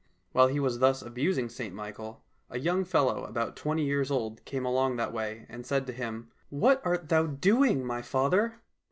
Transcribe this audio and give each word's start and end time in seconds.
While 0.31 0.47
he 0.47 0.59
was 0.59 0.79
thus 0.79 1.03
abusing 1.03 1.47
St 1.47 1.75
Michael, 1.75 2.23
a 2.49 2.57
young 2.57 2.85
fellow 2.85 3.23
about 3.23 3.55
twenty 3.55 3.85
years 3.85 4.09
old 4.09 4.43
came 4.45 4.65
along 4.65 4.95
that 4.95 5.13
way, 5.13 5.45
and 5.47 5.63
said 5.63 5.85
to 5.85 5.93
him," 5.93 6.31
What 6.49 6.81
art 6.83 7.09
thou 7.09 7.27
doing, 7.27 7.85
my 7.85 8.01
father 8.01 8.55